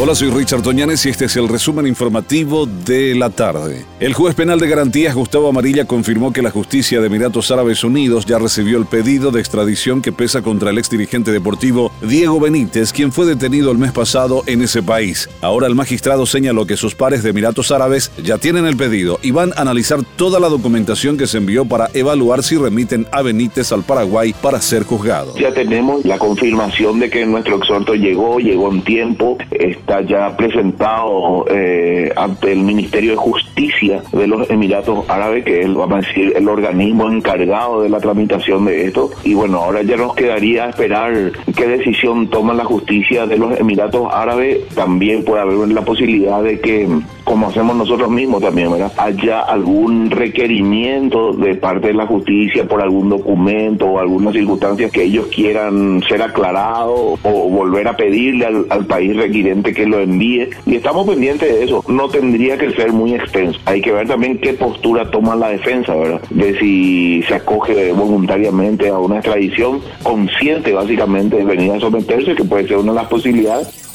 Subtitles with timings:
[0.00, 3.84] Hola, soy Richard Toñanes y este es el resumen informativo de la tarde.
[3.98, 8.24] El juez penal de garantías Gustavo Amarilla confirmó que la justicia de Emiratos Árabes Unidos
[8.24, 13.10] ya recibió el pedido de extradición que pesa contra el exdirigente deportivo Diego Benítez, quien
[13.10, 15.28] fue detenido el mes pasado en ese país.
[15.40, 19.32] Ahora el magistrado señaló que sus pares de Emiratos Árabes ya tienen el pedido y
[19.32, 23.72] van a analizar toda la documentación que se envió para evaluar si remiten a Benítez
[23.72, 25.34] al Paraguay para ser juzgado.
[25.36, 29.36] Ya tenemos la confirmación de que nuestro exhorto llegó, llegó en tiempo
[29.88, 35.72] está ya presentado eh, ante el Ministerio de Justicia de los Emiratos Árabes, que es
[35.72, 39.10] vamos a decir, el organismo encargado de la tramitación de esto.
[39.24, 44.12] Y bueno, ahora ya nos quedaría esperar qué decisión toma la justicia de los Emiratos
[44.12, 44.68] Árabes.
[44.74, 46.86] También puede haber la posibilidad de que
[47.28, 48.90] como hacemos nosotros mismos también, ¿verdad?
[48.96, 55.02] Haya algún requerimiento de parte de la justicia por algún documento o alguna circunstancia que
[55.04, 60.50] ellos quieran ser aclarados o volver a pedirle al, país requirente que lo envíe.
[60.66, 61.84] Y estamos pendientes de eso.
[61.86, 63.60] No tendría que ser muy extenso.
[63.64, 66.20] Hay que ver también qué postura toma la defensa, ¿verdad?
[66.30, 72.44] De si se acoge voluntariamente a una extradición consciente básicamente de venir a someterse, que
[72.44, 73.87] puede ser una de las posibilidades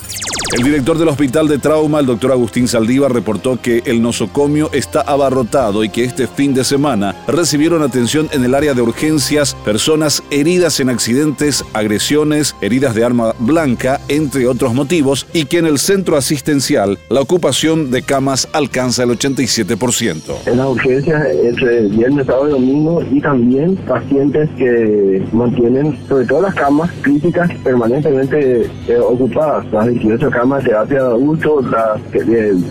[0.55, 5.01] el director del Hospital de Trauma, el doctor Agustín Saldívar, reportó que el nosocomio está
[5.01, 10.21] abarrotado y que este fin de semana recibieron atención en el área de urgencias personas
[10.29, 15.79] heridas en accidentes, agresiones, heridas de arma blanca, entre otros motivos, y que en el
[15.79, 20.35] centro asistencial la ocupación de camas alcanza el 87%.
[20.45, 26.43] En las urgencias entre viernes, sábado y domingo y también pacientes que mantienen sobre todo
[26.43, 32.01] las camas críticas permanentemente eh, ocupadas, las 28 camas camas de terapia de adultos, las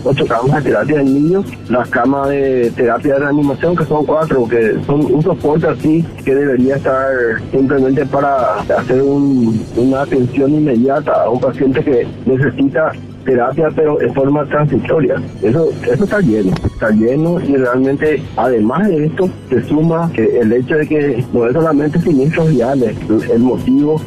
[0.03, 4.47] ocho camas de terapia de niños, las camas de terapia de reanimación, que son cuatro,
[4.47, 7.09] que son un soporte así que debería estar
[7.51, 12.91] simplemente para hacer una atención inmediata a un paciente que necesita
[13.25, 15.15] terapia, pero en forma transitoria.
[15.41, 20.75] Eso, eso está lleno, está lleno y realmente, además de esto, se suma el hecho
[20.75, 22.95] de que no es solamente siniestros viales,
[23.31, 23.99] el motivo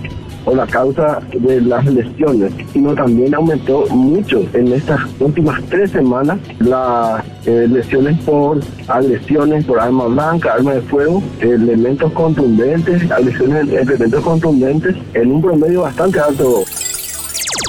[0.46, 6.38] o la causa de las lesiones, sino también aumentó mucho en estas últimas tres semanas
[6.60, 14.24] las eh, lesiones por agresiones por arma blanca, arma de fuego, elementos contundentes, agresiones elementos
[14.24, 16.64] contundentes en un promedio bastante alto.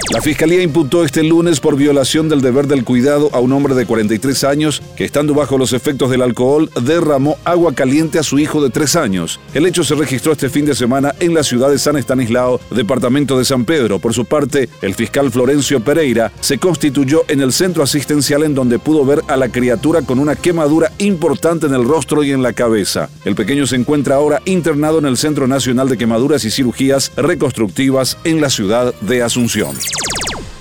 [0.10, 3.86] La fiscalía imputó este lunes por violación del deber del cuidado a un hombre de
[3.86, 8.64] 43 años que, estando bajo los efectos del alcohol, derramó agua caliente a su hijo
[8.64, 9.38] de 3 años.
[9.54, 13.38] El hecho se registró este fin de semana en la ciudad de San Estanislao, departamento
[13.38, 14.00] de San Pedro.
[14.00, 18.80] Por su parte, el fiscal Florencio Pereira se constituyó en el centro asistencial en donde
[18.80, 22.54] pudo ver a la criatura con una quemadura importante en el rostro y en la
[22.54, 23.10] cabeza.
[23.26, 28.18] El pequeño se encuentra ahora internado en el Centro Nacional de Quemaduras y Cirugías Reconstructivas
[28.24, 29.76] en la ciudad de Asunción.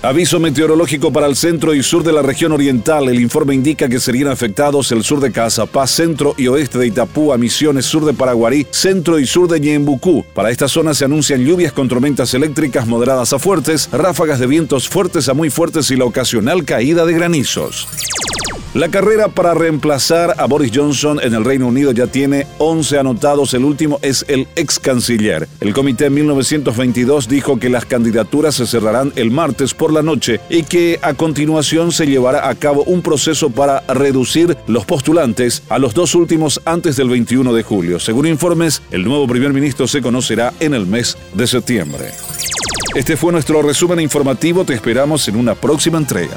[0.02, 3.08] Aviso meteorológico para el centro y sur de la región oriental.
[3.08, 7.38] El informe indica que serían afectados el sur de Cazapá, centro y oeste de Itapúa,
[7.38, 10.24] Misiones, sur de Paraguarí, centro y sur de Ñembucú.
[10.34, 14.88] Para esta zona se anuncian lluvias con tormentas eléctricas moderadas a fuertes, ráfagas de vientos
[14.88, 17.88] fuertes a muy fuertes y la ocasional caída de granizos.
[18.76, 23.54] La carrera para reemplazar a Boris Johnson en el Reino Unido ya tiene 11 anotados.
[23.54, 25.48] El último es el ex canciller.
[25.62, 30.40] El comité en 1922 dijo que las candidaturas se cerrarán el martes por la noche
[30.50, 35.78] y que a continuación se llevará a cabo un proceso para reducir los postulantes a
[35.78, 37.98] los dos últimos antes del 21 de julio.
[37.98, 42.10] Según informes, el nuevo primer ministro se conocerá en el mes de septiembre.
[42.94, 44.66] Este fue nuestro resumen informativo.
[44.66, 46.36] Te esperamos en una próxima entrega.